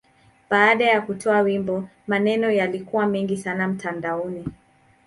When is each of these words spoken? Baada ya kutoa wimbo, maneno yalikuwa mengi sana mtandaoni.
Baada 0.49 0.85
ya 0.85 1.01
kutoa 1.01 1.41
wimbo, 1.41 1.89
maneno 2.07 2.51
yalikuwa 2.51 3.07
mengi 3.07 3.37
sana 3.37 3.67
mtandaoni. 3.67 4.47